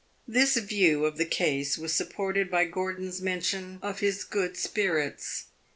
[0.27, 5.45] This view of the case was supported by Gordon's mention of his good spirits.